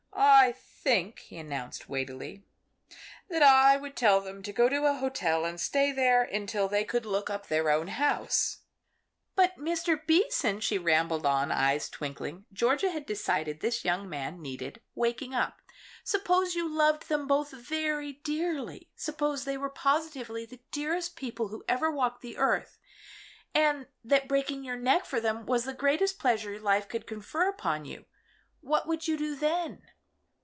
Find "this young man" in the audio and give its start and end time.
13.59-14.41